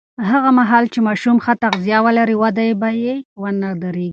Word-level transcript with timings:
هغه 0.29 0.49
مهال 0.59 0.85
چې 0.93 0.99
ماشوم 1.07 1.37
ښه 1.43 1.53
تغذیه 1.63 1.97
ولري، 2.05 2.35
وده 2.43 2.65
به 2.81 2.89
یې 3.03 3.15
ونه 3.41 3.69
درېږي. 3.83 4.09